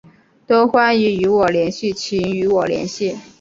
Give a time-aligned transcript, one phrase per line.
[0.47, 3.15] 都欢迎与我联系请与我联系